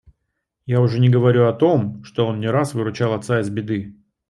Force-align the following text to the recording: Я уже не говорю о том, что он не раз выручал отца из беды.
Я 0.65 0.81
уже 0.81 0.97
не 0.99 1.09
говорю 1.09 1.45
о 1.45 1.53
том, 1.53 2.03
что 2.03 2.25
он 2.25 2.39
не 2.39 2.47
раз 2.49 2.73
выручал 2.73 3.13
отца 3.13 3.39
из 3.39 3.51
беды. 3.51 3.93